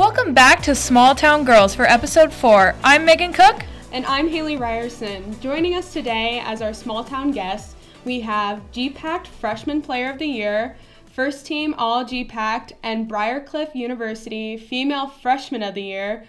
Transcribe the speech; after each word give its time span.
Welcome 0.00 0.32
back 0.32 0.62
to 0.62 0.74
Small 0.74 1.14
Town 1.14 1.44
Girls 1.44 1.74
for 1.74 1.82
episode 1.82 2.32
4. 2.32 2.74
I'm 2.82 3.04
Megan 3.04 3.34
Cook. 3.34 3.66
And 3.92 4.06
I'm 4.06 4.28
Haley 4.28 4.56
Ryerson. 4.56 5.38
Joining 5.42 5.74
us 5.74 5.92
today 5.92 6.40
as 6.42 6.62
our 6.62 6.72
small 6.72 7.04
town 7.04 7.32
guest, 7.32 7.76
we 8.06 8.18
have 8.20 8.62
GPAC 8.72 9.26
Freshman 9.26 9.82
Player 9.82 10.10
of 10.10 10.18
the 10.18 10.24
Year, 10.24 10.74
First 11.12 11.44
Team 11.44 11.74
All 11.76 12.02
GPAC, 12.02 12.72
and 12.82 13.10
Briarcliff 13.10 13.74
University 13.74 14.56
Female 14.56 15.06
Freshman 15.06 15.62
of 15.62 15.74
the 15.74 15.82
Year, 15.82 16.24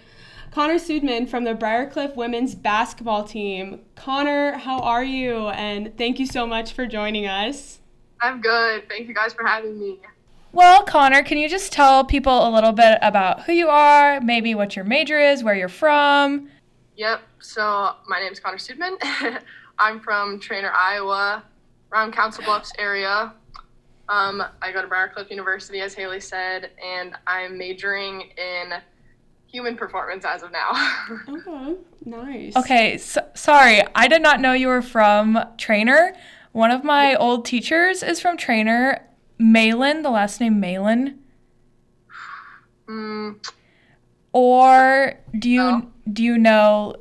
Connor 0.50 0.74
Sudman 0.74 1.26
from 1.26 1.44
the 1.44 1.54
Briarcliff 1.54 2.14
Women's 2.14 2.54
Basketball 2.54 3.24
Team. 3.24 3.80
Connor, 3.94 4.52
how 4.58 4.80
are 4.80 5.02
you? 5.02 5.48
And 5.48 5.96
thank 5.96 6.20
you 6.20 6.26
so 6.26 6.46
much 6.46 6.74
for 6.74 6.84
joining 6.84 7.26
us. 7.26 7.80
I'm 8.20 8.42
good. 8.42 8.86
Thank 8.90 9.08
you 9.08 9.14
guys 9.14 9.32
for 9.32 9.46
having 9.46 9.80
me. 9.80 9.98
Well, 10.52 10.82
Connor, 10.84 11.22
can 11.22 11.38
you 11.38 11.48
just 11.48 11.72
tell 11.72 12.04
people 12.04 12.46
a 12.46 12.50
little 12.50 12.72
bit 12.72 12.98
about 13.00 13.44
who 13.44 13.52
you 13.52 13.68
are, 13.68 14.20
maybe 14.20 14.54
what 14.54 14.76
your 14.76 14.84
major 14.84 15.18
is, 15.18 15.42
where 15.42 15.54
you're 15.54 15.68
from? 15.70 16.50
Yep. 16.96 17.20
So 17.40 17.94
my 18.06 18.20
name 18.20 18.32
is 18.32 18.38
Connor 18.38 18.58
Sudman. 18.58 18.98
I'm 19.78 19.98
from 20.00 20.38
Treynor, 20.40 20.72
Iowa, 20.72 21.42
around 21.90 22.12
Council 22.12 22.44
Bluffs 22.44 22.70
area. 22.78 23.32
Um, 24.10 24.42
I 24.60 24.72
go 24.72 24.82
to 24.82 24.88
Briarcliff 24.88 25.30
University, 25.30 25.80
as 25.80 25.94
Haley 25.94 26.20
said, 26.20 26.70
and 26.84 27.14
I'm 27.26 27.56
majoring 27.56 28.32
in 28.36 28.74
human 29.46 29.74
performance 29.74 30.26
as 30.26 30.42
of 30.42 30.52
now. 30.52 30.96
Okay, 31.28 31.76
nice. 32.04 32.56
Okay, 32.56 32.98
so, 32.98 33.26
sorry, 33.34 33.82
I 33.94 34.06
did 34.06 34.20
not 34.22 34.40
know 34.40 34.52
you 34.52 34.68
were 34.68 34.82
from 34.82 35.34
Treynor. 35.56 36.14
One 36.52 36.70
of 36.70 36.84
my 36.84 37.14
old 37.14 37.46
teachers 37.46 38.02
is 38.02 38.20
from 38.20 38.36
Treynor. 38.36 39.00
Malin, 39.42 40.02
the 40.02 40.10
last 40.10 40.40
name 40.40 40.60
Malin. 40.60 41.18
mm, 42.88 43.36
Or 44.32 45.14
do 45.38 45.50
you 45.50 45.62
No. 45.62 45.90
do 46.10 46.22
you 46.22 46.38
know 46.38 46.94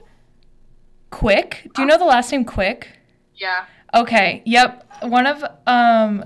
Quick? 1.09 1.69
Do 1.75 1.81
you 1.81 1.87
know 1.87 1.97
the 1.97 2.05
last 2.05 2.31
name 2.31 2.45
Quick? 2.45 2.87
yeah. 3.35 3.65
Okay. 3.93 4.41
Yep. 4.45 4.87
One 5.03 5.27
of 5.27 5.43
um 5.67 6.23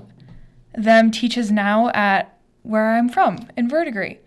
them 0.74 1.10
teaches 1.10 1.50
now 1.50 1.88
at 1.94 2.38
where 2.62 2.90
I'm 2.92 3.08
from 3.08 3.48
in 3.56 3.68
Verdigre. 3.68 4.18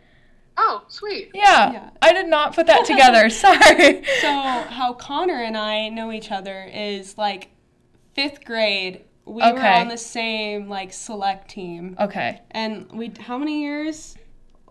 Oh, 0.57 0.83
sweet. 0.89 1.29
Yeah. 1.33 1.71
Yeah. 1.71 1.89
I 2.01 2.11
did 2.11 2.27
not 2.27 2.53
put 2.53 2.67
that 2.67 2.85
together. 2.85 3.29
Sorry. 3.45 4.03
So, 4.21 4.27
how 4.29 4.93
Connor 4.93 5.41
and 5.41 5.55
I 5.57 5.87
know 5.87 6.11
each 6.11 6.31
other 6.31 6.69
is 6.73 7.17
like 7.17 7.49
fifth 8.13 8.43
grade. 8.43 9.05
We 9.29 9.41
were 9.43 9.59
on 9.59 9.87
the 9.89 9.97
same 9.97 10.67
like 10.67 10.91
select 10.91 11.49
team, 11.51 11.95
Okay. 11.99 12.41
and 12.51 12.91
we 12.91 13.11
how 13.19 13.37
many 13.37 13.61
years? 13.61 14.15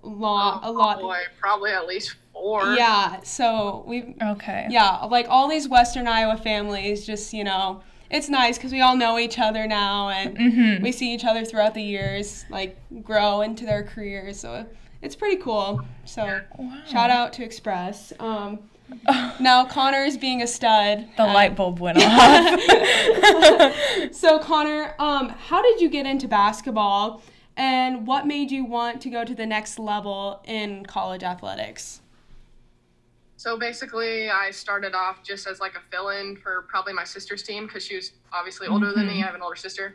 Lot 0.03 0.61
a 0.64 0.70
lot. 0.73 0.98
Oh, 0.98 1.03
boy, 1.03 1.19
probably 1.41 1.70
at 1.73 1.87
least 1.87 2.17
four. 2.33 2.75
Yeah. 2.75 3.20
So 3.23 3.84
we 3.86 4.14
Okay. 4.23 4.67
yeah 4.70 5.05
like 5.05 5.27
all 5.29 5.48
these 5.48 5.69
Western 5.69 6.06
Iowa 6.09 6.36
families 6.36 7.06
just 7.06 7.33
you 7.33 7.45
know 7.45 7.83
it's 8.11 8.29
nice 8.29 8.56
because 8.56 8.73
we 8.73 8.81
all 8.81 8.97
know 8.97 9.19
each 9.19 9.39
other 9.39 9.67
now 9.67 10.09
and 10.09 10.36
Mhm. 10.36 10.83
we 10.83 10.92
see 10.92 11.12
each 11.12 11.25
other 11.25 11.45
throughout 11.45 11.75
the 11.75 11.83
years 11.83 12.45
like 12.48 12.77
grow 13.03 13.42
into 13.42 13.64
their 13.67 13.83
careers. 13.83 14.41
So 14.41 14.67
it's 15.03 15.14
pretty 15.17 15.36
cool. 15.36 15.84
So 16.05 16.41
Wow. 16.59 16.73
shout 16.86 17.11
out 17.11 17.33
to 17.34 17.45
Express. 17.45 18.12
Um, 18.19 18.61
now 19.41 19.64
Connor 19.64 20.05
is 20.05 20.17
being 20.17 20.42
a 20.42 20.47
stud. 20.47 21.08
The 21.17 21.22
at- 21.22 21.34
light 21.34 21.56
bulb 21.56 21.81
went 21.81 21.98
off. 22.00 22.61
so 24.12 24.39
Connor, 24.39 24.95
um, 24.98 25.29
how 25.29 25.62
did 25.62 25.80
you 25.80 25.89
get 25.89 26.07
into 26.07 26.29
basketball, 26.29 27.23
and 27.57 28.07
what 28.07 28.27
made 28.27 28.51
you 28.51 28.64
want 28.64 29.01
to 29.02 29.11
go 29.11 29.24
to 29.24 29.35
the 29.35 29.46
next 29.46 29.79
level 29.79 30.40
in 30.45 30.85
college 30.86 31.23
athletics? 31.23 32.01
So 33.36 33.57
basically, 33.57 34.29
I 34.30 34.51
started 34.51 34.95
off 34.95 35.23
just 35.23 35.46
as 35.46 35.61
like 35.61 35.77
a 35.77 35.80
fill-in 35.92 36.36
for 36.36 36.62
probably 36.68 36.92
my 36.92 37.05
sister's 37.05 37.42
team 37.42 37.67
because 37.67 37.85
she 37.85 37.95
was 37.95 38.12
obviously 38.33 38.67
older 38.67 38.92
than 38.92 39.07
me. 39.07 39.23
I 39.23 39.27
have 39.27 39.36
an 39.36 39.42
older 39.42 39.55
sister, 39.55 39.95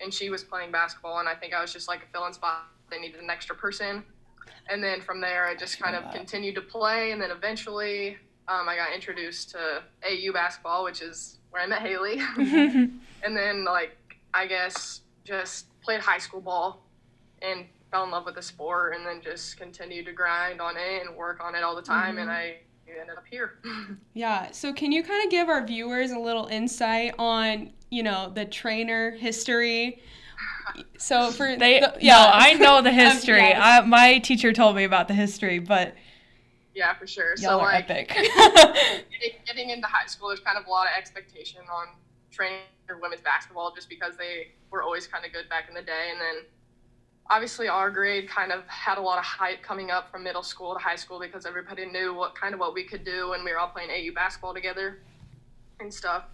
and 0.00 0.12
she 0.12 0.30
was 0.30 0.42
playing 0.42 0.72
basketball, 0.72 1.20
and 1.20 1.28
I 1.28 1.34
think 1.34 1.54
I 1.54 1.60
was 1.60 1.72
just 1.72 1.86
like 1.86 2.02
a 2.02 2.06
fill-in 2.12 2.32
spot. 2.32 2.64
They 2.90 2.98
needed 2.98 3.20
an 3.20 3.30
extra 3.30 3.54
person, 3.54 4.02
and 4.68 4.82
then 4.82 5.00
from 5.00 5.20
there, 5.20 5.46
I 5.46 5.54
just 5.54 5.78
kind 5.78 5.94
of 5.94 6.12
continued 6.12 6.56
to 6.56 6.60
play, 6.60 7.12
and 7.12 7.22
then 7.22 7.30
eventually, 7.30 8.16
um, 8.52 8.68
I 8.68 8.76
got 8.76 8.92
introduced 8.94 9.50
to 9.50 9.82
AU 10.04 10.32
basketball, 10.32 10.84
which 10.84 11.00
is 11.00 11.38
where 11.50 11.62
I 11.62 11.66
met 11.66 11.82
Haley, 11.82 12.20
and 12.36 13.36
then 13.36 13.64
like 13.64 13.96
I 14.34 14.46
guess 14.46 15.00
just 15.24 15.66
played 15.82 16.00
high 16.00 16.18
school 16.18 16.40
ball, 16.40 16.84
and 17.40 17.66
fell 17.90 18.04
in 18.04 18.10
love 18.10 18.24
with 18.24 18.34
the 18.34 18.42
sport, 18.42 18.94
and 18.94 19.06
then 19.06 19.20
just 19.22 19.56
continued 19.56 20.06
to 20.06 20.12
grind 20.12 20.60
on 20.60 20.76
it 20.76 21.06
and 21.06 21.16
work 21.16 21.42
on 21.42 21.54
it 21.54 21.62
all 21.62 21.76
the 21.76 21.82
time, 21.82 22.18
and 22.18 22.30
I 22.30 22.58
ended 22.88 23.16
up 23.16 23.24
here. 23.30 23.58
Yeah. 24.14 24.50
So 24.50 24.74
can 24.74 24.92
you 24.92 25.02
kind 25.02 25.24
of 25.24 25.30
give 25.30 25.48
our 25.48 25.64
viewers 25.64 26.10
a 26.10 26.18
little 26.18 26.46
insight 26.46 27.14
on 27.18 27.70
you 27.90 28.02
know 28.02 28.30
the 28.34 28.44
Treynor 28.44 29.16
history? 29.16 30.02
So 30.98 31.30
for 31.30 31.56
They 31.56 31.80
the, 31.80 31.94
yeah, 32.00 32.30
I 32.32 32.54
know 32.54 32.82
the 32.82 32.92
history. 32.92 33.38
yes. 33.38 33.58
I, 33.60 33.86
my 33.86 34.18
teacher 34.18 34.52
told 34.52 34.76
me 34.76 34.84
about 34.84 35.08
the 35.08 35.14
history, 35.14 35.58
but 35.58 35.94
yeah, 36.74 36.94
for 36.94 37.06
sure. 37.06 37.34
y'all 37.38 37.58
so 37.58 37.60
are 37.60 37.72
like 37.72 37.90
epic. 37.90 38.08
getting, 38.08 39.38
getting 39.46 39.70
into 39.70 39.86
high 39.86 40.06
school, 40.06 40.28
there's 40.28 40.40
kind 40.40 40.58
of 40.58 40.66
a 40.66 40.70
lot 40.70 40.86
of 40.86 40.92
expectation 40.96 41.60
on 41.72 41.88
Treynor 42.32 42.60
for 42.86 42.98
women's 42.98 43.22
basketball 43.22 43.74
just 43.74 43.88
because 43.88 44.16
they 44.16 44.48
were 44.70 44.82
always 44.82 45.06
kind 45.06 45.24
of 45.24 45.32
good 45.32 45.48
back 45.48 45.68
in 45.68 45.74
the 45.74 45.82
day, 45.82 46.08
and 46.10 46.20
then 46.20 46.44
obviously 47.30 47.68
our 47.68 47.90
grade 47.90 48.28
kind 48.28 48.52
of 48.52 48.66
had 48.66 48.98
a 48.98 49.00
lot 49.00 49.18
of 49.18 49.24
hype 49.24 49.62
coming 49.62 49.90
up 49.90 50.10
from 50.10 50.22
middle 50.22 50.42
school 50.42 50.74
to 50.74 50.78
high 50.78 50.96
school 50.96 51.18
because 51.18 51.46
everybody 51.46 51.86
knew 51.86 52.14
what 52.14 52.34
kind 52.34 52.54
of 52.54 52.60
what 52.60 52.74
we 52.74 52.84
could 52.84 53.04
do 53.04 53.30
when 53.30 53.44
we 53.44 53.52
were 53.52 53.58
all 53.58 53.68
playing 53.68 53.90
AU 53.90 54.12
basketball 54.14 54.52
together 54.52 54.98
and 55.80 55.92
stuff. 55.92 56.24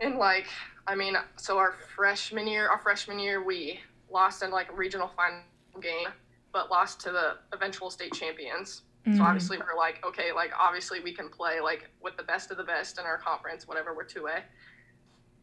And 0.00 0.16
like, 0.16 0.46
I 0.86 0.94
mean, 0.94 1.16
so 1.36 1.58
our 1.58 1.74
freshman 1.94 2.48
year, 2.48 2.68
our 2.68 2.78
freshman 2.78 3.18
year, 3.18 3.42
we 3.42 3.80
lost 4.10 4.42
in 4.42 4.50
like 4.50 4.70
a 4.70 4.74
regional 4.74 5.08
final 5.08 5.42
game, 5.80 6.08
but 6.52 6.70
lost 6.70 7.00
to 7.02 7.12
the 7.12 7.36
eventual 7.52 7.90
state 7.90 8.12
champions. 8.12 8.82
So 9.06 9.10
Mhm. 9.12 9.20
obviously 9.24 9.56
we're 9.58 9.76
like, 9.76 10.04
okay, 10.04 10.30
like 10.32 10.52
obviously 10.58 11.00
we 11.00 11.14
can 11.14 11.28
play 11.30 11.60
like 11.60 11.88
with 12.02 12.16
the 12.18 12.22
best 12.22 12.50
of 12.50 12.58
the 12.58 12.64
best 12.64 12.98
in 12.98 13.06
our 13.06 13.16
conference, 13.18 13.66
whatever 13.66 13.94
we're 13.94 14.04
two 14.04 14.26
A. 14.26 14.42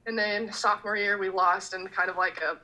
And 0.05 0.17
then 0.17 0.51
sophomore 0.53 0.95
year 0.95 1.17
we 1.17 1.29
lost 1.29 1.73
in 1.73 1.87
kind 1.87 2.09
of 2.09 2.17
like 2.17 2.39
a 2.41 2.57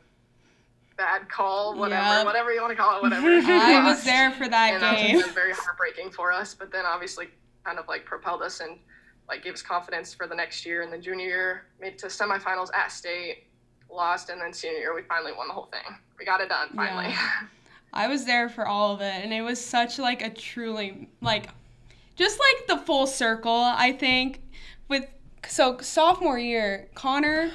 bad 0.95 1.27
call, 1.29 1.75
whatever, 1.75 2.01
Yeah. 2.03 2.23
whatever 2.23 2.53
you 2.53 2.61
want 2.61 2.71
to 2.71 2.77
call 2.77 2.97
it, 2.97 3.01
whatever. 3.01 3.27
I 3.43 3.83
was 3.83 4.03
there 4.03 4.31
for 4.31 4.47
that 4.47 4.73
and 4.73 4.83
that 4.83 4.97
game. 4.97 5.15
was 5.17 5.27
very 5.29 5.51
heartbreaking 5.53 6.11
for 6.11 6.31
us. 6.31 6.53
But 6.53 6.71
then 6.71 6.85
obviously 6.85 7.29
kind 7.65 7.79
of 7.79 7.87
like 7.87 8.05
propelled 8.05 8.43
us 8.43 8.59
and 8.59 8.79
like 9.27 9.43
gave 9.43 9.53
us 9.55 9.63
confidence 9.63 10.13
for 10.13 10.27
the 10.27 10.35
next 10.35 10.63
year. 10.63 10.83
And 10.83 10.93
then 10.93 11.01
junior 11.01 11.25
year 11.25 11.65
made 11.81 11.93
it 11.93 11.97
to 11.99 12.05
semifinals 12.07 12.69
at 12.75 12.91
state, 12.91 13.47
lost, 13.89 14.29
and 14.29 14.39
then 14.39 14.53
senior 14.53 14.77
year 14.77 14.93
we 14.93 15.01
finally 15.01 15.31
won 15.33 15.47
the 15.47 15.53
whole 15.55 15.65
thing. 15.71 15.97
We 16.19 16.23
got 16.25 16.39
it 16.39 16.49
done 16.49 16.69
finally. 16.75 17.09
Yeah. 17.09 17.47
I 17.93 18.07
was 18.07 18.25
there 18.25 18.49
for 18.49 18.65
all 18.67 18.93
of 18.93 19.01
it, 19.01 19.23
and 19.23 19.31
it 19.31 19.41
was 19.41 19.63
such 19.63 19.99
like 19.99 20.21
a 20.23 20.29
truly 20.29 21.07
like, 21.21 21.49
just 22.15 22.39
like 22.39 22.67
the 22.67 22.77
full 22.85 23.05
circle. 23.05 23.51
I 23.51 23.91
think 23.91 24.41
with 24.87 25.05
so 25.47 25.77
sophomore 25.79 26.39
year, 26.39 26.89
Connor, 26.95 27.51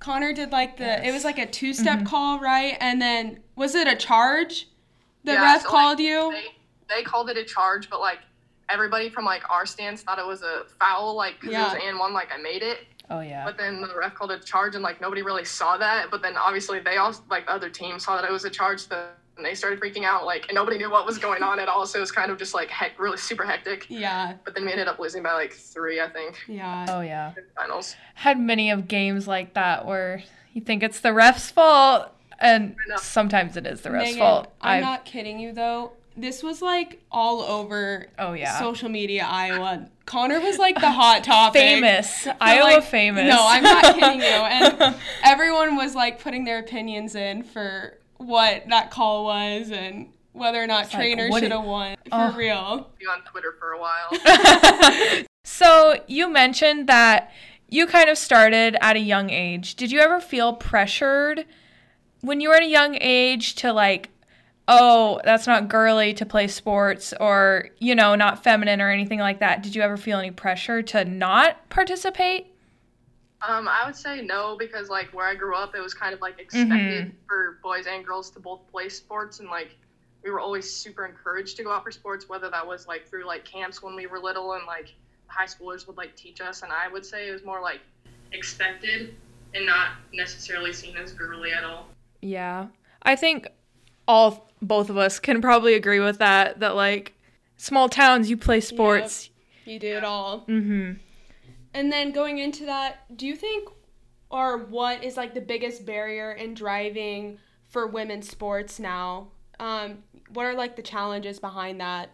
Connor 0.00 0.32
did 0.32 0.50
like 0.50 0.76
the 0.76 1.06
it 1.06 1.12
was 1.12 1.24
like 1.24 1.38
a 1.38 1.46
two 1.46 1.72
step 1.72 1.98
mm-hmm. 1.98 2.06
call, 2.06 2.40
right? 2.40 2.76
And 2.80 3.00
then 3.00 3.40
was 3.54 3.74
it 3.74 3.86
a 3.86 3.94
charge? 3.96 4.68
The 5.24 5.34
Yeah, 5.34 5.42
ref 5.42 5.62
so, 5.62 5.68
like, 5.68 5.70
called 5.70 6.00
you. 6.00 6.32
they 6.32 6.96
they 6.96 7.02
called 7.04 7.30
it 7.30 7.36
a 7.36 7.44
charge, 7.44 7.88
but 7.88 8.00
like 8.00 8.18
everybody 8.68 9.08
from 9.08 9.24
like 9.24 9.48
our 9.48 9.64
stands 9.64 10.02
thought 10.02 10.18
it 10.18 10.26
was 10.26 10.42
a 10.42 10.64
foul, 10.80 11.14
like 11.14 11.40
because 11.40 11.52
Yeah. 11.52 11.72
it 11.72 11.74
was 11.74 11.82
and 11.84 11.98
one, 12.00 12.12
like 12.12 12.30
I 12.36 12.42
made 12.42 12.62
it. 12.62 12.78
oh 13.10 13.20
yeah. 13.20 13.44
But 13.44 13.56
then 13.58 13.80
the 13.80 13.96
ref 13.96 14.14
called 14.14 14.32
it 14.32 14.42
a 14.42 14.44
charge, 14.44 14.74
and 14.74 14.82
like 14.82 15.00
nobody 15.00 15.22
really 15.22 15.44
saw 15.44 15.76
that. 15.76 16.10
But 16.10 16.20
then 16.22 16.36
obviously 16.36 16.80
they 16.80 16.96
all 16.96 17.14
like 17.30 17.46
the 17.46 17.52
other 17.52 17.70
team 17.70 18.00
saw 18.00 18.20
that 18.20 18.28
it 18.28 18.32
was 18.32 18.44
a 18.44 18.50
charge, 18.50 18.80
so 18.88 19.06
and 19.42 19.50
they 19.50 19.54
started 19.56 19.80
freaking 19.80 20.04
out, 20.04 20.24
like 20.24 20.46
and 20.48 20.54
nobody 20.54 20.78
knew 20.78 20.90
what 20.90 21.04
was 21.04 21.18
going 21.18 21.42
on 21.42 21.58
at 21.58 21.68
all. 21.68 21.84
So 21.86 21.98
it 21.98 22.00
was 22.00 22.12
kind 22.12 22.30
of 22.30 22.38
just 22.38 22.54
like 22.54 22.68
heck, 22.70 22.98
really 22.98 23.16
super 23.16 23.44
hectic. 23.44 23.86
Yeah, 23.88 24.34
But 24.44 24.54
then 24.54 24.64
we 24.64 24.70
ended 24.72 24.88
up 24.88 24.98
losing 24.98 25.22
by 25.22 25.32
like 25.32 25.52
three, 25.52 26.00
I 26.00 26.08
think, 26.08 26.36
yeah. 26.46 26.86
Oh 26.88 27.00
yeah. 27.00 27.32
finals. 27.56 27.96
Had 28.14 28.38
many 28.38 28.70
of 28.70 28.86
games 28.88 29.26
like 29.26 29.54
that 29.54 29.84
where 29.86 30.22
you 30.52 30.60
think 30.60 30.82
it's 30.82 31.00
the 31.00 31.12
ref's 31.12 31.50
fault 31.50 32.08
and 32.38 32.76
sometimes 32.98 33.56
it 33.56 33.66
is 33.66 33.80
the 33.82 33.90
ref's 33.90 34.04
Megan, 34.12 34.18
fault. 34.20 34.52
I'm 34.60 34.76
I've- 34.76 34.84
not 34.84 35.04
kidding 35.04 35.38
you 35.40 35.52
though. 35.52 35.92
This 36.14 36.42
was 36.42 36.60
like 36.60 37.00
all 37.10 37.40
over 37.40 38.06
Oh 38.18 38.34
yeah. 38.34 38.58
social 38.58 38.90
media 38.90 39.24
Iowa. 39.26 39.88
Connor 40.04 40.40
was 40.40 40.58
like 40.58 40.74
the 40.78 40.90
hot 40.90 41.24
topic. 41.24 41.62
famous. 41.62 42.24
But, 42.26 42.36
Iowa 42.38 42.64
like, 42.64 42.84
famous. 42.84 43.26
No, 43.32 43.38
I'm 43.40 43.62
not 43.62 43.94
kidding 43.94 44.20
you. 44.20 44.26
And 44.26 44.94
everyone 45.24 45.76
was 45.76 45.94
like 45.94 46.20
putting 46.20 46.44
their 46.44 46.58
opinions 46.58 47.14
in 47.14 47.42
for 47.44 47.96
what 48.22 48.68
that 48.68 48.90
call 48.90 49.24
was 49.24 49.70
and 49.70 50.08
whether 50.32 50.62
or 50.62 50.66
not 50.66 50.92
like, 50.92 51.16
Treynor 51.18 51.30
what 51.30 51.42
should 51.42 51.52
have 51.52 51.64
won. 51.64 51.96
For 52.08 52.12
Oh. 52.12 52.32
real. 52.34 52.90
Be 52.98 53.06
on 53.06 53.22
Twitter 53.22 53.54
for 53.58 53.72
a 53.72 53.78
while. 53.78 55.24
so 55.44 56.02
you 56.06 56.30
mentioned 56.30 56.88
that 56.88 57.30
you 57.68 57.86
kind 57.86 58.08
of 58.08 58.18
started 58.18 58.76
at 58.80 58.96
a 58.96 59.00
young 59.00 59.30
age. 59.30 59.74
Did 59.76 59.90
you 59.92 60.00
ever 60.00 60.20
feel 60.20 60.54
pressured 60.54 61.44
when 62.20 62.40
you 62.40 62.48
were 62.48 62.56
at 62.56 62.62
a 62.62 62.68
young 62.68 62.96
age 63.00 63.54
to 63.56 63.72
like 63.72 64.10
oh, 64.68 65.20
that's 65.24 65.46
not 65.46 65.68
girly 65.68 66.14
to 66.14 66.24
play 66.24 66.46
sports 66.46 67.12
or, 67.20 67.68
you 67.78 67.94
know, 67.94 68.14
not 68.14 68.42
feminine 68.44 68.80
or 68.80 68.90
anything 68.90 69.18
like 69.18 69.40
that. 69.40 69.62
Did 69.62 69.74
you 69.74 69.82
ever 69.82 69.96
feel 69.96 70.18
any 70.18 70.30
pressure 70.30 70.82
to 70.82 71.04
not 71.04 71.68
participate? 71.68 72.51
Um, 73.46 73.66
I 73.66 73.84
would 73.86 73.96
say 73.96 74.22
no 74.22 74.56
because 74.56 74.88
like 74.88 75.12
where 75.12 75.26
I 75.26 75.34
grew 75.34 75.56
up, 75.56 75.74
it 75.74 75.80
was 75.80 75.94
kind 75.94 76.14
of 76.14 76.20
like 76.20 76.38
expected 76.38 77.06
mm-hmm. 77.06 77.16
for 77.26 77.58
boys 77.62 77.86
and 77.86 78.04
girls 78.04 78.30
to 78.30 78.40
both 78.40 78.60
play 78.70 78.88
sports, 78.88 79.40
and 79.40 79.48
like 79.48 79.76
we 80.22 80.30
were 80.30 80.38
always 80.38 80.70
super 80.72 81.04
encouraged 81.04 81.56
to 81.56 81.64
go 81.64 81.72
out 81.72 81.82
for 81.82 81.90
sports, 81.90 82.28
whether 82.28 82.48
that 82.50 82.66
was 82.66 82.86
like 82.86 83.08
through 83.08 83.26
like 83.26 83.44
camps 83.44 83.82
when 83.82 83.96
we 83.96 84.06
were 84.06 84.20
little 84.20 84.52
and 84.52 84.64
like 84.66 84.94
high 85.26 85.46
schoolers 85.46 85.86
would 85.86 85.96
like 85.96 86.14
teach 86.14 86.40
us, 86.40 86.62
and 86.62 86.70
I 86.72 86.88
would 86.92 87.04
say 87.04 87.28
it 87.28 87.32
was 87.32 87.44
more 87.44 87.60
like 87.60 87.80
expected 88.32 89.14
and 89.54 89.66
not 89.66 89.90
necessarily 90.12 90.72
seen 90.72 90.96
as 90.96 91.12
girly 91.12 91.52
at 91.52 91.64
all. 91.64 91.88
Yeah, 92.20 92.68
I 93.02 93.16
think 93.16 93.48
all 94.06 94.50
both 94.60 94.88
of 94.88 94.96
us 94.96 95.18
can 95.18 95.40
probably 95.40 95.74
agree 95.74 96.00
with 96.00 96.18
that. 96.18 96.60
That 96.60 96.76
like 96.76 97.14
small 97.56 97.88
towns, 97.88 98.30
you 98.30 98.36
play 98.36 98.60
sports. 98.60 99.30
Yep, 99.64 99.72
you 99.72 99.78
do 99.80 99.96
it 99.96 100.04
all. 100.04 100.40
Mm-hmm. 100.48 100.92
And 101.74 101.90
then 101.90 102.12
going 102.12 102.38
into 102.38 102.66
that, 102.66 103.16
do 103.16 103.26
you 103.26 103.36
think 103.36 103.68
or 104.32 104.56
what 104.56 105.04
is 105.04 105.16
like 105.16 105.34
the 105.34 105.40
biggest 105.40 105.84
barrier 105.84 106.32
in 106.32 106.54
driving 106.54 107.38
for 107.68 107.86
women's 107.86 108.28
sports 108.28 108.80
now? 108.80 109.28
Um, 109.60 109.98
what 110.32 110.46
are 110.46 110.54
like 110.54 110.74
the 110.74 110.82
challenges 110.82 111.38
behind 111.38 111.80
that? 111.80 112.10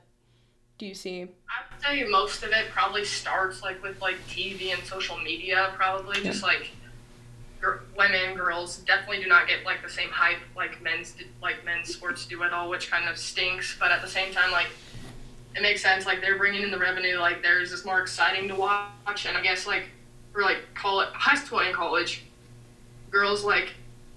Do 0.78 0.86
you 0.86 0.94
see? 0.94 1.22
I 1.22 1.26
would 1.72 1.82
say 1.82 2.04
most 2.08 2.42
of 2.42 2.50
it 2.50 2.70
probably 2.70 3.04
starts 3.04 3.62
like 3.62 3.82
with 3.82 4.00
like 4.00 4.16
TV 4.28 4.72
and 4.72 4.82
social 4.84 5.16
media. 5.18 5.72
Probably 5.76 6.18
yeah. 6.18 6.30
just 6.30 6.42
like 6.42 6.70
gr- 7.60 7.78
women, 7.96 8.36
girls 8.36 8.78
definitely 8.78 9.22
do 9.22 9.28
not 9.28 9.48
get 9.48 9.64
like 9.64 9.82
the 9.82 9.90
same 9.90 10.10
hype 10.10 10.38
like 10.56 10.80
men's 10.82 11.14
like 11.42 11.64
men's 11.64 11.94
sports 11.94 12.26
do 12.26 12.42
at 12.42 12.52
all, 12.52 12.68
which 12.68 12.90
kind 12.90 13.08
of 13.08 13.16
stinks. 13.16 13.76
But 13.78 13.90
at 13.90 14.02
the 14.02 14.08
same 14.08 14.32
time, 14.32 14.52
like 14.52 14.68
it 15.56 15.62
makes 15.62 15.82
sense. 15.82 16.06
Like 16.06 16.20
they're 16.20 16.38
bringing 16.38 16.62
in 16.62 16.70
the 16.70 16.78
revenue. 16.78 17.18
Like 17.18 17.42
there's 17.42 17.70
this 17.70 17.84
more 17.84 18.00
exciting 18.00 18.48
to 18.48 18.54
watch. 18.54 19.26
And 19.26 19.36
I 19.36 19.42
guess 19.42 19.66
like 19.66 19.84
for 20.32 20.42
like 20.42 20.58
college, 20.74 21.08
high 21.12 21.36
school 21.36 21.60
and 21.60 21.74
college, 21.74 22.24
girls 23.10 23.44
like 23.44 23.72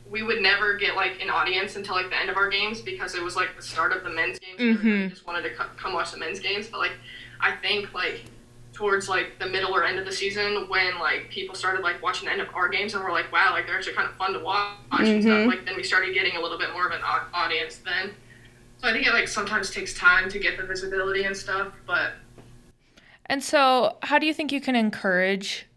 we 0.09 0.23
would 0.23 0.41
never 0.41 0.75
get 0.75 0.95
like 0.95 1.21
an 1.21 1.29
audience 1.29 1.77
until 1.77 1.95
like 1.95 2.09
the 2.09 2.17
end 2.17 2.29
of 2.29 2.35
our 2.35 2.49
games 2.49 2.81
because 2.81 3.15
it 3.15 3.23
was 3.23 3.35
like 3.35 3.55
the 3.55 3.61
start 3.61 3.93
of 3.93 4.03
the 4.03 4.09
men's 4.09 4.37
games. 4.39 4.59
Mm-hmm. 4.59 5.07
just 5.09 5.25
wanted 5.25 5.43
to 5.43 5.55
come 5.55 5.93
watch 5.93 6.11
the 6.11 6.17
men's 6.17 6.39
games. 6.39 6.67
But 6.67 6.79
like 6.79 6.91
I 7.39 7.53
think 7.55 7.93
like 7.93 8.25
towards 8.73 9.07
like 9.07 9.39
the 9.39 9.47
middle 9.47 9.73
or 9.73 9.83
end 9.83 9.99
of 9.99 10.05
the 10.05 10.11
season 10.11 10.67
when 10.67 10.99
like 10.99 11.29
people 11.29 11.55
started 11.55 11.81
like 11.81 12.01
watching 12.01 12.25
the 12.25 12.31
end 12.31 12.41
of 12.41 12.47
our 12.53 12.67
games 12.69 12.93
and 12.93 13.03
we're 13.03 13.11
like 13.11 13.31
wow 13.31 13.51
like 13.51 13.67
they're 13.67 13.75
actually 13.77 13.93
kind 13.93 14.09
of 14.09 14.15
fun 14.15 14.33
to 14.33 14.39
watch 14.39 14.75
mm-hmm. 14.91 15.05
and 15.05 15.21
stuff. 15.23 15.33
Mm-hmm. 15.33 15.49
Like 15.49 15.65
then 15.65 15.75
we 15.75 15.83
started 15.83 16.13
getting 16.13 16.35
a 16.35 16.41
little 16.41 16.57
bit 16.57 16.71
more 16.73 16.85
of 16.85 16.91
an 16.91 17.01
audience 17.33 17.77
then. 17.77 18.13
So 18.81 18.87
I 18.87 18.93
think 18.93 19.05
it 19.05 19.13
like 19.13 19.27
sometimes 19.27 19.69
takes 19.69 19.93
time 19.93 20.27
to 20.29 20.39
get 20.39 20.57
the 20.57 20.63
visibility 20.63 21.23
and 21.23 21.37
stuff, 21.37 21.71
but. 21.85 22.13
And 23.27 23.43
so, 23.43 23.97
how 24.01 24.17
do 24.17 24.25
you 24.25 24.33
think 24.33 24.51
you 24.51 24.59
can 24.59 24.75
encourage 24.75 25.67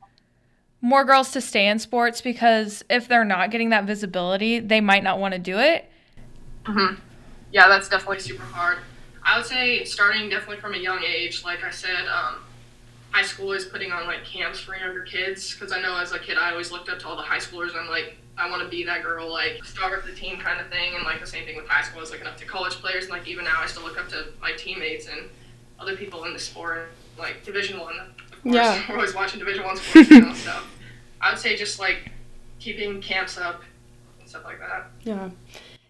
more 0.81 1.05
girls 1.05 1.31
to 1.33 1.41
stay 1.41 1.67
in 1.67 1.79
sports? 1.79 2.21
Because 2.23 2.83
if 2.89 3.07
they're 3.07 3.25
not 3.25 3.51
getting 3.51 3.71
that 3.71 3.85
visibility, 3.85 4.59
they 4.59 4.81
might 4.81 5.05
not 5.05 5.19
want 5.19 5.35
to 5.35 5.39
do 5.39 5.59
it. 5.59 5.91
Mhm. 6.65 6.99
Yeah, 7.53 7.69
that's 7.69 7.89
definitely 7.89 8.21
super 8.21 8.43
hard. 8.43 8.79
I 9.23 9.37
would 9.37 9.47
say 9.47 9.85
starting 9.85 10.31
definitely 10.31 10.61
from 10.61 10.75
a 10.75 10.79
young 10.79 11.03
age. 11.05 11.45
Like 11.45 11.63
I 11.63 11.71
said, 11.71 12.09
um, 12.09 12.37
high 13.15 13.23
school 13.23 13.53
is 13.53 13.65
putting 13.65 13.93
on 13.93 14.07
like 14.07 14.25
camps 14.25 14.59
for 14.59 14.77
younger 14.77 15.03
kids 15.03 15.55
because 15.55 15.71
I 15.71 15.81
know 15.81 15.97
as 15.97 16.11
a 16.11 16.19
kid 16.19 16.37
I 16.37 16.51
always 16.51 16.73
looked 16.73 16.89
up 16.89 16.99
to 16.99 17.07
all 17.07 17.15
the 17.15 17.23
high 17.23 17.39
schoolers 17.39 17.71
and 17.71 17.79
I'm 17.79 17.89
like 17.89 18.17
I 18.37 18.51
want 18.51 18.63
to 18.63 18.69
be 18.69 18.83
that 18.83 19.05
girl, 19.05 19.31
like 19.31 19.65
star 19.65 19.95
of 19.95 20.05
the 20.05 20.13
team 20.13 20.41
kind 20.41 20.61
of 20.61 20.69
thing. 20.69 20.97
And 20.97 21.05
like 21.05 21.21
the 21.21 21.27
same 21.27 21.45
thing 21.45 21.57
with 21.57 21.69
high 21.69 21.83
school, 21.83 21.99
I 21.99 22.01
was 22.01 22.11
looking 22.11 22.27
up 22.27 22.37
to 22.39 22.45
college 22.45 22.73
players, 22.73 23.05
and 23.05 23.13
like 23.13 23.29
even 23.29 23.45
now, 23.45 23.61
I 23.61 23.67
still 23.67 23.85
look 23.85 23.97
up 23.97 24.09
to 24.09 24.27
my 24.41 24.51
teammates 24.53 25.07
and 25.07 25.29
other 25.79 25.97
people 25.97 26.25
in 26.25 26.33
the 26.33 26.39
sport, 26.41 26.89
like 27.17 27.45
Division 27.45 27.79
One. 27.79 27.97
Of 27.97 28.43
course, 28.43 28.55
yeah. 28.57 28.83
we're 28.89 28.97
always 28.97 29.15
watching 29.15 29.39
Division 29.39 29.63
One 29.65 29.77
sports 29.77 30.11
now, 30.11 30.33
so 30.33 30.59
I 31.21 31.31
would 31.31 31.39
say 31.39 31.55
just 31.55 31.79
like 31.79 32.11
keeping 32.59 33.01
camps 33.01 33.39
up 33.39 33.63
and 34.19 34.29
stuff 34.29 34.43
like 34.43 34.59
that. 34.59 34.91
Yeah. 35.03 35.31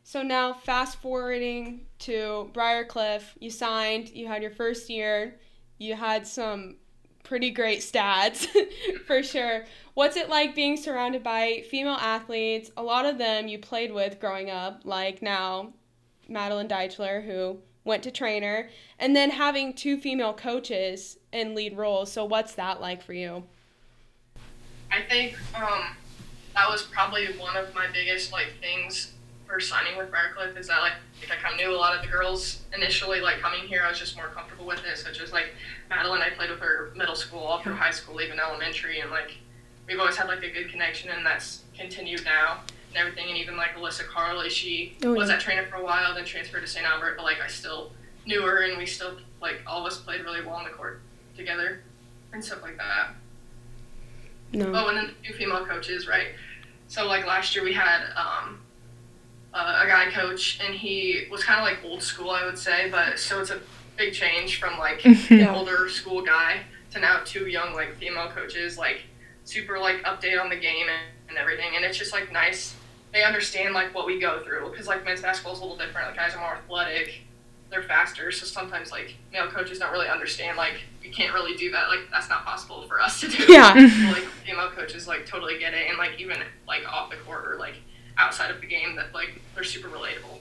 So 0.02 0.22
now, 0.22 0.52
fast 0.52 1.00
forwarding 1.00 1.86
to 2.00 2.50
Briarcliff, 2.52 3.22
you 3.40 3.48
signed, 3.48 4.10
you 4.10 4.26
had 4.26 4.42
your 4.42 4.50
first 4.50 4.90
year, 4.90 5.36
you 5.78 5.94
had 5.94 6.26
some 6.26 6.76
pretty 7.24 7.50
great 7.50 7.80
stats 7.80 8.46
for 9.06 9.22
sure. 9.22 9.64
What's 9.94 10.16
it 10.16 10.28
like 10.28 10.54
being 10.54 10.76
surrounded 10.76 11.24
by 11.24 11.64
female 11.68 11.98
athletes? 12.00 12.70
A 12.76 12.82
lot 12.82 13.06
of 13.06 13.18
them 13.18 13.48
you 13.48 13.58
played 13.58 13.92
with 13.92 14.20
growing 14.20 14.50
up, 14.50 14.82
like 14.84 15.22
now 15.22 15.72
Madeline 16.28 16.68
Deichler, 16.68 17.24
who 17.24 17.58
went 17.84 18.02
to 18.04 18.10
Treynor, 18.10 18.68
and 18.98 19.14
then 19.14 19.30
having 19.30 19.74
two 19.74 19.98
female 19.98 20.32
coaches 20.32 21.18
in 21.32 21.54
lead 21.54 21.76
roles. 21.76 22.12
So, 22.12 22.24
what's 22.24 22.54
that 22.54 22.80
like 22.80 23.02
for 23.02 23.12
you? 23.12 23.44
I 24.90 25.02
think 25.08 25.36
um, 25.54 25.96
that 26.54 26.68
was 26.68 26.82
probably 26.82 27.26
one 27.36 27.56
of 27.56 27.74
my 27.74 27.86
biggest 27.92 28.32
like 28.32 28.48
things 28.60 29.12
for 29.46 29.60
signing 29.60 29.96
with 29.96 30.10
Briarcliff 30.10 30.56
is 30.56 30.68
that 30.68 30.80
like, 30.80 30.92
like 31.20 31.38
I 31.38 31.42
kind 31.42 31.54
of 31.54 31.60
knew 31.60 31.74
a 31.74 31.78
lot 31.78 31.96
of 31.96 32.02
the 32.02 32.08
girls 32.08 32.62
initially. 32.74 33.20
Like 33.20 33.40
coming 33.40 33.60
here, 33.60 33.82
I 33.84 33.88
was 33.88 33.98
just 33.98 34.16
more 34.16 34.28
comfortable 34.28 34.66
with 34.66 34.84
it, 34.84 34.98
such 34.98 35.20
as 35.20 35.32
like 35.32 35.46
Madeline. 35.90 36.22
I 36.22 36.30
played 36.30 36.50
with 36.50 36.60
her 36.60 36.92
middle 36.96 37.14
school, 37.14 37.40
all 37.40 37.60
through 37.60 37.74
high 37.74 37.90
school, 37.90 38.20
even 38.20 38.40
elementary, 38.40 39.00
and 39.00 39.10
like 39.10 39.36
we've 39.86 39.98
always 39.98 40.16
had 40.16 40.28
like 40.28 40.42
a 40.42 40.50
good 40.50 40.70
connection, 40.70 41.10
and 41.10 41.24
that's 41.24 41.62
continued 41.76 42.24
now 42.24 42.60
and 42.88 42.96
everything. 42.96 43.28
And 43.28 43.38
even 43.38 43.56
like 43.56 43.70
Alyssa 43.76 44.06
Carley, 44.06 44.48
she 44.48 44.96
oh, 45.04 45.14
was 45.14 45.28
yeah. 45.28 45.36
at 45.36 45.42
Treynor 45.42 45.68
for 45.68 45.76
a 45.76 45.84
while, 45.84 46.14
then 46.14 46.24
transferred 46.24 46.60
to 46.60 46.66
St. 46.66 46.86
Albert, 46.86 47.16
but 47.16 47.24
like 47.24 47.40
I 47.40 47.48
still 47.48 47.92
knew 48.26 48.42
her, 48.42 48.62
and 48.62 48.78
we 48.78 48.86
still 48.86 49.16
like 49.40 49.60
all 49.66 49.86
of 49.86 49.92
us 49.92 49.98
played 49.98 50.22
really 50.22 50.44
well 50.44 50.56
on 50.56 50.64
the 50.64 50.70
court 50.70 51.00
together 51.36 51.82
and 52.32 52.44
stuff 52.44 52.62
like 52.62 52.76
that. 52.76 53.14
No. 54.52 54.72
Oh, 54.74 54.88
and 54.88 54.96
then 54.96 55.06
the 55.06 55.28
two 55.28 55.34
female 55.34 55.66
coaches, 55.66 56.06
right? 56.06 56.28
So 56.88 57.06
like 57.06 57.26
last 57.26 57.54
year 57.54 57.64
we 57.64 57.72
had 57.72 58.04
um, 58.16 58.60
uh, 59.54 59.82
a 59.84 59.86
guy 59.86 60.10
coach, 60.10 60.58
and 60.62 60.74
he 60.74 61.26
was 61.30 61.44
kind 61.44 61.60
of 61.60 61.64
like 61.64 61.78
old 61.88 62.02
school, 62.02 62.30
I 62.30 62.44
would 62.44 62.58
say. 62.58 62.90
But 62.90 63.18
so 63.18 63.40
it's 63.40 63.50
a 63.50 63.60
big 63.96 64.12
change 64.12 64.58
from 64.58 64.78
like 64.78 65.04
an 65.30 65.48
older 65.48 65.88
school 65.88 66.22
guy 66.22 66.62
to 66.90 66.98
now 66.98 67.20
two 67.24 67.46
young 67.46 67.72
like 67.72 67.96
female 67.96 68.28
coaches, 68.28 68.76
like 68.76 69.02
super 69.44 69.78
like 69.78 70.02
update 70.02 70.40
on 70.40 70.50
the 70.50 70.56
game 70.56 70.86
and, 70.88 71.00
and 71.28 71.38
everything. 71.38 71.76
And 71.76 71.84
it's 71.84 71.96
just 71.96 72.12
like 72.12 72.32
nice. 72.32 72.74
They 73.12 73.22
understand 73.22 73.74
like 73.74 73.94
what 73.94 74.06
we 74.06 74.18
go 74.18 74.42
through 74.42 74.70
because 74.70 74.88
like 74.88 75.04
men's 75.04 75.22
basketball 75.22 75.52
is 75.52 75.60
a 75.60 75.62
little 75.62 75.78
different. 75.78 76.08
Like 76.08 76.16
guys 76.16 76.34
are 76.34 76.40
more 76.40 76.54
athletic, 76.54 77.22
they're 77.70 77.84
faster. 77.84 78.32
So 78.32 78.44
sometimes 78.46 78.90
like 78.90 79.14
male 79.32 79.48
coaches 79.48 79.78
don't 79.78 79.92
really 79.92 80.08
understand 80.08 80.56
like 80.56 80.74
we 81.00 81.10
can't 81.10 81.32
really 81.32 81.56
do 81.56 81.70
that. 81.70 81.88
Like 81.88 82.00
that's 82.10 82.28
not 82.28 82.44
possible 82.44 82.82
for 82.88 83.00
us 83.00 83.20
to 83.20 83.28
do. 83.28 83.44
Yeah. 83.52 83.72
like 84.12 84.24
female 84.44 84.70
coaches 84.70 85.06
like 85.06 85.26
totally 85.26 85.60
get 85.60 85.74
it 85.74 85.88
and 85.88 85.96
like 85.96 86.18
even 86.18 86.38
like 86.66 86.82
off 86.88 87.10
the 87.10 87.16
court 87.18 87.46
or 87.46 87.56
like 87.56 87.76
outside 88.18 88.50
of 88.50 88.60
the 88.60 88.66
game 88.66 88.96
that 88.96 89.12
like 89.14 89.40
they're 89.54 89.64
super 89.64 89.88
relatable. 89.88 90.38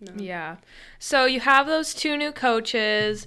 No. 0.00 0.12
Yeah. 0.16 0.56
So 0.98 1.24
you 1.24 1.40
have 1.40 1.66
those 1.66 1.94
two 1.94 2.16
new 2.16 2.32
coaches. 2.32 3.26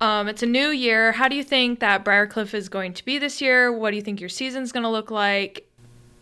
Um, 0.00 0.28
it's 0.28 0.42
a 0.42 0.46
new 0.46 0.68
year. 0.68 1.12
How 1.12 1.28
do 1.28 1.36
you 1.36 1.44
think 1.44 1.80
that 1.80 2.04
Briarcliff 2.04 2.52
is 2.52 2.68
going 2.68 2.92
to 2.94 3.04
be 3.04 3.18
this 3.18 3.40
year? 3.40 3.72
What 3.72 3.90
do 3.90 3.96
you 3.96 4.02
think 4.02 4.20
your 4.20 4.28
season's 4.28 4.72
going 4.72 4.82
to 4.82 4.90
look 4.90 5.10
like? 5.10 5.68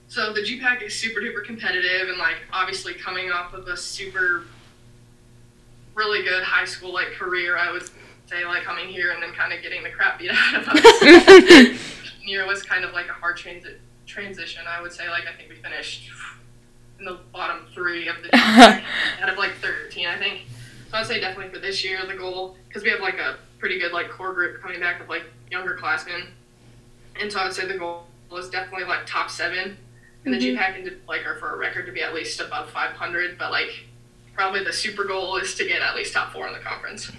So 0.09 0.33
the 0.33 0.41
GPAC 0.41 0.83
is 0.83 0.95
super 0.95 1.21
duper 1.21 1.45
competitive, 1.45 2.09
and 2.09 2.19
like 2.19 2.37
obviously 2.53 2.95
coming 2.95 3.33
off 3.33 3.53
of 3.53 3.67
a 3.67 3.77
super, 3.77 4.45
really 5.95 6.23
good 6.23 6.45
high 6.45 6.67
school 6.67 6.93
like 6.93 7.13
career, 7.13 7.57
I 7.57 7.73
would 7.73 7.89
say 8.27 8.45
like 8.45 8.63
coming 8.63 8.89
here 8.89 9.11
and 9.11 9.23
then 9.23 9.33
kind 9.33 9.53
of 9.53 9.63
getting 9.63 9.83
the 9.83 9.91
crap 9.91 10.19
beat 10.19 10.31
out 10.35 10.63
of 10.63 10.69
us. 10.69 12.01
year 12.25 12.47
was 12.47 12.63
kind 12.63 12.85
of 12.85 12.93
like 12.93 13.09
a 13.09 13.13
hard 13.13 13.37
transit 13.37 13.81
transition. 14.07 14.63
I 14.69 14.81
would 14.81 14.93
say 14.93 15.09
like 15.09 15.25
I 15.27 15.37
think 15.37 15.49
we 15.49 15.57
finished 15.57 16.11
in 17.05 17.13
the 17.13 17.21
bottom 17.33 17.67
three 17.75 18.09
of 18.09 18.17
the 18.23 18.35
out 18.37 19.29
of 19.29 19.37
like 19.39 19.55
13, 19.57 20.07
I 20.07 20.19
think. 20.19 20.43
So 20.91 20.99
I'd 20.99 21.07
say 21.07 21.21
definitely 21.21 21.53
for 21.53 21.59
this 21.59 21.85
year 21.85 22.05
the 22.07 22.15
goal 22.15 22.57
because 22.69 22.83
we 22.83 22.91
have 22.91 23.01
like 23.01 23.19
a 23.19 23.37
pretty 23.59 23.79
good 23.79 23.93
like 23.93 24.11
core 24.11 24.33
group 24.33 24.61
coming 24.61 24.81
back 24.81 25.01
of 25.01 25.09
like 25.09 25.25
younger 25.51 25.75
classmen, 25.75 26.29
and 27.21 27.31
so 27.31 27.41
I 27.41 27.45
would 27.45 27.53
say 27.53 27.67
the 27.67 27.79
goal 27.79 28.05
is 28.37 28.49
definitely 28.49 28.87
like 28.87 29.07
top 29.07 29.31
seven 29.31 29.77
in 30.25 30.33
the 30.33 30.39
mm-hmm. 30.39 30.59
GPAC 30.59 30.79
and 30.79 30.97
like 31.07 31.27
or 31.27 31.37
for 31.37 31.55
a 31.55 31.59
record 31.59 31.87
to 31.87 31.93
be 31.93 32.03
at 32.03 32.15
least 32.15 32.41
above 32.41 32.71
500, 32.71 33.39
but 33.39 33.51
like 33.51 33.87
probably 34.35 34.65
the 34.65 34.73
super 34.73 35.05
goal 35.05 35.37
is 35.37 35.55
to 35.57 35.67
get 35.67 35.83
at 35.83 35.95
least 35.95 36.13
top 36.13 36.33
four 36.33 36.47
in 36.47 36.53
the 36.53 36.61
conference. 36.61 37.11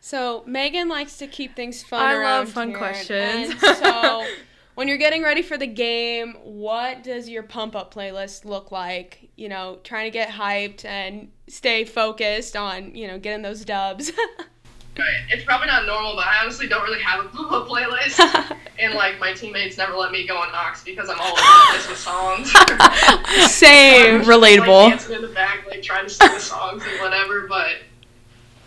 So 0.00 0.42
Megan 0.46 0.88
likes 0.88 1.16
to 1.18 1.26
keep 1.26 1.54
things 1.54 1.82
fun. 1.82 2.02
I 2.02 2.14
love 2.22 2.50
fun 2.50 2.70
here. 2.70 2.78
questions. 2.78 3.50
And 3.50 3.60
so 3.60 4.26
when 4.74 4.88
you're 4.88 4.98
getting 4.98 5.22
ready 5.22 5.42
for 5.42 5.58
the 5.58 5.66
game, 5.66 6.34
what 6.42 7.02
does 7.02 7.28
your 7.28 7.42
pump 7.42 7.76
up 7.76 7.92
playlist 7.92 8.44
look 8.44 8.72
like? 8.72 9.28
You 9.36 9.48
know, 9.48 9.78
trying 9.84 10.06
to 10.06 10.10
get 10.10 10.30
hyped 10.30 10.84
and 10.84 11.30
stay 11.48 11.84
focused 11.84 12.56
on, 12.56 12.94
you 12.94 13.06
know, 13.06 13.18
getting 13.18 13.42
those 13.42 13.64
dubs. 13.64 14.12
it's 14.96 15.44
probably 15.44 15.66
not 15.66 15.86
normal, 15.86 16.14
but 16.14 16.26
I 16.26 16.40
honestly 16.42 16.68
don't 16.68 16.82
really 16.82 17.02
have 17.02 17.24
a 17.24 17.28
pump 17.28 17.52
up 17.52 17.68
playlist. 17.68 18.56
and 18.78 18.94
like 18.94 19.18
my 19.18 19.34
teammates 19.34 19.76
never 19.76 19.94
let 19.94 20.10
me 20.10 20.26
go 20.26 20.36
on 20.36 20.48
aux 20.54 20.80
because 20.84 21.10
I'm 21.10 21.18
all 21.20 21.26
over 21.26 21.36
the 21.36 21.66
place 21.70 21.88
with 21.88 21.98
songs. 21.98 22.52
Same. 23.52 24.18
Like, 24.18 24.26
Relatable. 24.26 24.90
dancing 24.90 25.16
in 25.16 25.22
the 25.22 25.28
back, 25.28 25.66
like 25.68 25.82
trying 25.82 26.06
to 26.06 26.10
sing 26.10 26.32
the 26.32 26.40
songs 26.40 26.82
and 26.86 27.00
whatever. 27.00 27.46
But 27.46 27.76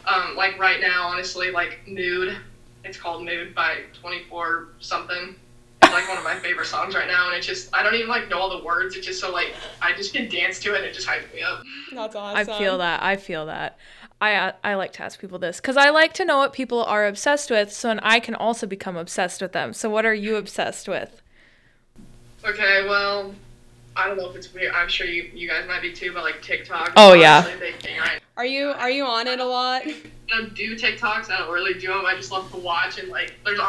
um, 0.05 0.35
like 0.35 0.59
right 0.59 0.79
now, 0.79 1.07
honestly, 1.07 1.49
like 1.49 1.79
Mood, 1.87 2.37
it's 2.83 2.97
called 2.97 3.25
Mood 3.25 3.55
by 3.55 3.79
24 3.99 4.69
something. 4.79 5.35
It's 5.97 6.07
like 6.07 6.09
one 6.09 6.17
of 6.17 6.23
my 6.23 6.35
favorite 6.41 6.65
songs 6.67 6.95
right 6.95 7.07
now, 7.07 7.27
and 7.27 7.37
it's 7.37 7.47
just 7.47 7.73
I 7.73 7.83
don't 7.83 7.95
even 7.95 8.09
like 8.09 8.29
know 8.29 8.39
all 8.39 8.57
the 8.57 8.63
words. 8.63 8.95
It's 8.95 9.05
just 9.05 9.19
so 9.19 9.31
like 9.31 9.53
I 9.81 9.93
just 9.93 10.13
can 10.13 10.29
dance 10.29 10.59
to 10.59 10.73
it, 10.73 10.77
and 10.77 10.85
it 10.85 10.93
just 10.93 11.07
hypes 11.07 11.33
me 11.33 11.41
up. 11.41 11.63
That's 11.93 12.15
awesome. 12.15 12.37
I 12.37 12.57
feel 12.57 12.77
that. 12.79 13.01
I 13.03 13.15
feel 13.15 13.45
that. 13.45 13.77
I 14.21 14.35
uh, 14.35 14.51
I 14.63 14.75
like 14.75 14.93
to 14.93 15.03
ask 15.03 15.19
people 15.19 15.39
this 15.39 15.59
because 15.61 15.77
I 15.77 15.89
like 15.89 16.13
to 16.13 16.25
know 16.25 16.37
what 16.37 16.53
people 16.53 16.83
are 16.83 17.05
obsessed 17.05 17.49
with, 17.49 17.71
so 17.71 17.89
and 17.89 17.99
I 18.03 18.19
can 18.19 18.35
also 18.35 18.67
become 18.67 18.95
obsessed 18.97 19.41
with 19.41 19.51
them. 19.53 19.73
So, 19.73 19.89
what 19.89 20.05
are 20.05 20.13
you 20.13 20.35
obsessed 20.35 20.87
with? 20.87 21.21
Okay, 22.45 22.85
well, 22.87 23.33
I 23.95 24.07
don't 24.07 24.17
know 24.17 24.29
if 24.29 24.35
it's 24.35 24.53
weird. 24.53 24.73
I'm 24.73 24.87
sure 24.87 25.07
you, 25.07 25.29
you 25.33 25.47
guys 25.47 25.67
might 25.67 25.81
be 25.81 25.91
too, 25.91 26.13
but 26.13 26.23
like 26.23 26.41
TikTok. 26.41 26.89
is 26.89 26.93
Oh, 26.97 27.13
yeah. 27.13 27.37
honestly 27.39 27.53
a 27.53 27.57
big 27.57 27.75
thing 27.81 27.99
right 27.99 28.19
Are 28.37 28.45
you 28.45 28.67
are 28.67 28.89
you 28.89 29.05
on 29.05 29.27
it 29.27 29.39
a 29.39 29.45
lot? 29.45 29.83
I 29.85 29.95
don't 30.27 30.53
do 30.53 30.75
TikToks. 30.75 31.29
I 31.31 31.37
don't 31.39 31.53
really 31.53 31.79
do 31.79 31.87
them. 31.87 32.05
I 32.05 32.15
just 32.15 32.31
love 32.31 32.49
to 32.51 32.57
watch 32.57 32.99
and 32.99 33.09
like. 33.09 33.33
There's 33.45 33.59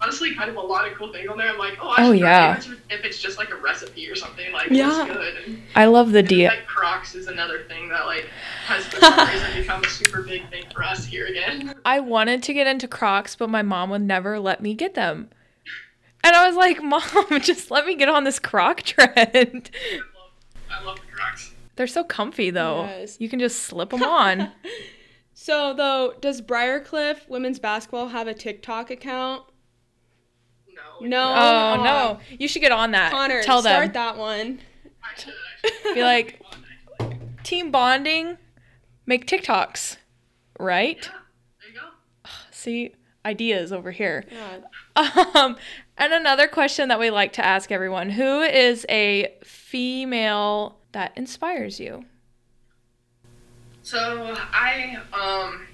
honestly 0.00 0.34
kind 0.34 0.50
of 0.50 0.56
a 0.56 0.60
lot 0.60 0.86
of 0.90 0.96
cool 0.96 1.12
things 1.12 1.28
on 1.28 1.38
there. 1.38 1.48
I'm 1.48 1.58
like, 1.58 1.78
oh, 1.80 1.88
I 1.88 2.04
Oh, 2.06 2.12
should 2.12 2.20
try 2.20 2.28
yeah. 2.30 2.58
it, 2.58 2.68
if 2.90 3.04
it's 3.04 3.18
just 3.20 3.38
like 3.38 3.50
a 3.50 3.56
recipe 3.56 4.08
or 4.10 4.14
something. 4.14 4.52
Like, 4.52 4.70
Yeah. 4.70 4.88
looks 4.88 5.12
good. 5.12 5.58
I 5.74 5.86
love 5.86 6.12
the 6.12 6.20
and, 6.20 6.28
D. 6.28 6.46
like 6.48 6.66
Crocs 6.66 7.14
is 7.14 7.26
another 7.28 7.64
thing 7.64 7.88
that 7.88 8.06
like 8.06 8.26
has 8.66 8.84
for 8.86 9.00
some 9.00 9.28
reason 9.28 9.46
become 9.60 9.82
a 9.84 9.88
super 9.88 10.22
big 10.22 10.48
thing 10.50 10.64
for 10.72 10.82
us 10.82 11.04
here 11.04 11.26
again. 11.26 11.74
I 11.84 12.00
wanted 12.00 12.42
to 12.44 12.52
get 12.52 12.66
into 12.66 12.86
Crocs, 12.88 13.36
but 13.36 13.48
my 13.50 13.62
mom 13.62 13.90
would 13.90 14.02
never 14.02 14.38
let 14.38 14.60
me 14.62 14.74
get 14.74 14.94
them. 14.94 15.30
And 16.24 16.34
I 16.34 16.46
was 16.46 16.56
like, 16.56 16.82
Mom, 16.82 17.40
just 17.40 17.70
let 17.70 17.86
me 17.86 17.94
get 17.94 18.08
on 18.08 18.24
this 18.24 18.38
Croc 18.38 18.82
trend. 18.82 19.14
I 19.16 19.96
love, 19.96 20.30
I 20.70 20.84
love 20.84 20.96
the 20.96 21.12
Crocs. 21.12 21.52
They're 21.76 21.86
so 21.86 22.02
comfy 22.04 22.50
though. 22.50 22.84
Yes. 22.84 23.16
You 23.20 23.28
can 23.28 23.38
just 23.38 23.62
slip 23.62 23.90
them 23.90 24.02
on. 24.02 24.50
So 25.38 25.74
though, 25.74 26.14
does 26.20 26.40
Briarcliff 26.40 27.28
women's 27.28 27.58
basketball 27.60 28.08
have 28.08 28.26
a 28.26 28.32
TikTok 28.34 28.90
account? 28.90 29.44
No. 31.00 31.06
No. 31.06 31.22
oh 31.22 31.34
Aw. 31.34 31.84
no, 31.84 32.18
you 32.38 32.48
should 32.48 32.62
get 32.62 32.72
on 32.72 32.92
that. 32.92 33.10
Connor, 33.12 33.42
Tell 33.42 33.60
start 33.62 33.92
that 33.94 34.16
one. 34.16 34.60
I 35.02 35.18
should, 35.18 35.34
I 35.64 35.70
should. 35.82 35.94
Be 35.94 36.02
like, 36.02 36.40
team 37.42 37.70
bonding, 37.70 38.38
make 39.06 39.26
TikToks, 39.26 39.96
right? 40.58 40.98
Yeah, 41.02 41.18
there 41.60 41.70
you 41.72 41.80
go. 41.80 42.30
See, 42.50 42.94
ideas 43.24 43.72
over 43.72 43.90
here. 43.90 44.24
Yeah. 44.30 44.58
Um, 45.34 45.58
and 45.98 46.14
another 46.14 46.48
question 46.48 46.88
that 46.88 46.98
we 46.98 47.10
like 47.10 47.34
to 47.34 47.44
ask 47.44 47.70
everyone: 47.70 48.08
Who 48.08 48.40
is 48.40 48.86
a 48.88 49.34
female 49.44 50.78
that 50.92 51.12
inspires 51.16 51.78
you? 51.78 52.06
So 53.82 54.34
I 54.38 54.96
um 55.12 55.66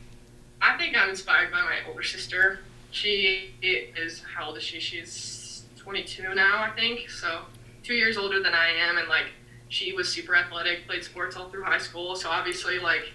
I 0.60 0.76
think 0.76 0.96
I'm 0.96 1.10
inspired 1.10 1.50
by 1.50 1.62
my 1.62 1.78
older 1.88 2.02
sister. 2.02 2.60
She 2.92 3.54
is 3.62 4.22
how 4.36 4.48
old 4.48 4.56
is 4.58 4.62
she? 4.62 4.78
She's 4.78 5.64
22 5.78 6.34
now, 6.34 6.62
I 6.62 6.70
think. 6.78 7.08
So 7.10 7.42
two 7.82 7.94
years 7.94 8.16
older 8.16 8.42
than 8.42 8.52
I 8.54 8.68
am, 8.70 8.98
and 8.98 9.08
like 9.08 9.26
she 9.68 9.92
was 9.92 10.12
super 10.12 10.36
athletic, 10.36 10.86
played 10.86 11.02
sports 11.02 11.34
all 11.36 11.48
through 11.48 11.64
high 11.64 11.78
school. 11.78 12.14
So 12.16 12.28
obviously, 12.30 12.78
like 12.78 13.12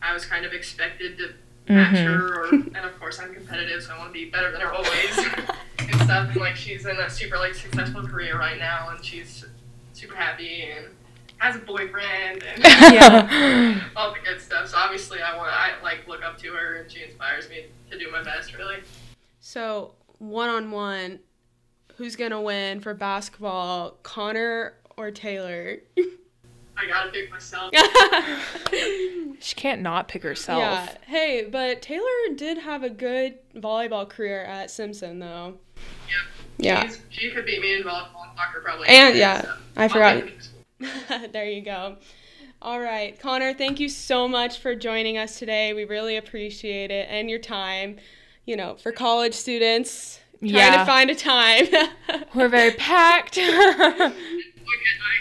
I 0.00 0.14
was 0.14 0.24
kind 0.24 0.44
of 0.46 0.52
expected 0.52 1.18
to 1.18 1.34
match 1.72 1.96
Mhm. 1.96 2.04
her, 2.06 2.40
or 2.44 2.48
and 2.54 2.76
of 2.78 2.98
course 3.00 3.18
I'm 3.18 3.34
competitive, 3.34 3.82
so 3.82 3.92
I 3.94 3.98
want 3.98 4.10
to 4.10 4.12
be 4.12 4.30
better 4.30 4.52
than 4.52 4.60
her 4.60 4.72
always 4.72 5.18
and 5.80 5.94
stuff. 6.02 6.30
And 6.30 6.36
like 6.36 6.56
she's 6.56 6.86
in 6.86 6.96
a 6.98 7.10
super 7.10 7.36
like 7.38 7.54
successful 7.54 8.06
career 8.06 8.38
right 8.38 8.58
now, 8.58 8.90
and 8.90 9.04
she's 9.04 9.44
super 9.94 10.14
happy 10.14 10.62
and 10.70 10.86
has 11.38 11.56
a 11.56 11.58
boyfriend 11.60 12.42
and 12.42 12.62
Yeah. 12.94 13.80
all 13.96 14.12
the 14.14 14.20
good 14.24 14.40
stuff. 14.40 14.68
So 14.68 14.76
obviously, 14.78 15.20
I 15.22 15.36
want 15.36 15.50
to 15.50 15.54
I 15.58 15.72
like 15.82 16.06
look 16.06 16.22
up 16.24 16.38
to 16.38 16.52
her, 16.54 16.76
and 16.76 16.90
she 16.90 17.02
inspires 17.02 17.48
me 17.50 17.66
to 17.90 17.98
do 17.98 18.10
my 18.12 18.22
best. 18.22 18.56
Really, 18.56 18.76
So 19.48 19.94
one 20.18 20.50
on 20.50 20.70
one, 20.70 21.20
who's 21.96 22.16
gonna 22.16 22.42
win 22.42 22.80
for 22.80 22.92
basketball, 22.92 23.92
Connor 24.02 24.74
or 24.98 25.10
Taylor? 25.10 25.78
I 26.76 26.86
gotta 26.86 27.10
pick 27.10 27.30
myself. 27.30 27.72
she 29.40 29.54
can't 29.54 29.80
not 29.80 30.06
pick 30.06 30.22
herself. 30.22 30.58
Yeah. 30.58 30.94
Hey, 31.06 31.48
but 31.50 31.80
Taylor 31.80 32.04
did 32.36 32.58
have 32.58 32.82
a 32.82 32.90
good 32.90 33.38
volleyball 33.54 34.06
career 34.06 34.44
at 34.44 34.70
Simpson, 34.70 35.18
though. 35.18 35.54
Yeah. 36.58 36.82
She's, 36.82 37.00
she 37.08 37.30
could 37.30 37.46
beat 37.46 37.62
me 37.62 37.76
in 37.76 37.84
volleyball 37.84 38.28
and 38.28 38.36
soccer 38.36 38.60
probably. 38.60 38.88
And- 38.88 39.16
yeah, 39.16 39.40
so 39.40 39.54
I 39.78 39.88
forgot. 39.88 40.24
there 41.32 41.48
you 41.48 41.62
go. 41.62 41.96
All 42.60 42.80
right, 42.80 43.18
Connor, 43.18 43.54
thank 43.54 43.80
you 43.80 43.88
so 43.88 44.28
much 44.28 44.58
for 44.58 44.74
joining 44.74 45.16
us 45.16 45.38
today. 45.38 45.72
We 45.72 45.86
really 45.86 46.18
appreciate 46.18 46.90
it 46.90 47.08
and 47.08 47.30
your 47.30 47.38
time. 47.38 47.96
You 48.48 48.56
know, 48.56 48.76
for 48.76 48.92
college 48.92 49.34
students, 49.34 50.20
trying 50.40 50.54
Yeah. 50.54 50.78
to 50.78 50.86
find 50.86 51.10
a 51.10 51.14
time. 51.14 51.66
We're 52.34 52.48
very 52.48 52.70
packed. 52.70 53.34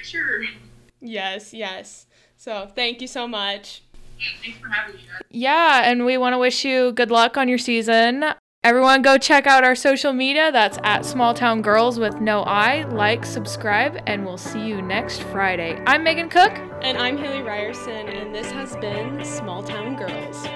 Sure. 0.03 0.43
yes, 1.01 1.53
yes. 1.53 2.05
So 2.37 2.69
thank 2.73 3.01
you 3.01 3.07
so 3.07 3.27
much. 3.27 3.83
Yeah, 4.17 4.25
thanks 4.41 4.59
for 4.59 4.69
having 4.69 4.95
me. 4.95 5.01
guys. 5.11 5.21
yeah, 5.29 5.81
and 5.91 6.05
we 6.05 6.17
want 6.17 6.35
to 6.35 6.37
wish 6.37 6.63
you 6.63 6.93
good 6.93 7.11
luck 7.11 7.35
on 7.35 7.49
your 7.49 7.57
season. 7.57 8.23
Everyone, 8.63 9.01
go 9.01 9.17
check 9.17 9.45
out 9.45 9.65
our 9.65 9.75
social 9.75 10.13
media. 10.13 10.49
That's 10.49 10.79
at 10.85 11.05
Small 11.05 11.33
Town 11.33 11.61
Girls 11.61 11.99
with 11.99 12.21
No 12.21 12.43
I. 12.43 12.83
Like, 12.83 13.25
subscribe, 13.25 14.01
and 14.07 14.25
we'll 14.25 14.37
see 14.37 14.65
you 14.65 14.81
next 14.81 15.21
Friday. 15.23 15.81
I'm 15.85 16.01
Megan 16.01 16.29
Cook. 16.29 16.53
And 16.81 16.97
I'm 16.97 17.17
Haley 17.17 17.41
Ryerson, 17.43 18.07
and 18.07 18.33
this 18.33 18.49
has 18.51 18.77
been 18.77 19.23
Small 19.25 19.63
Town 19.63 19.97
Girls. 19.97 20.47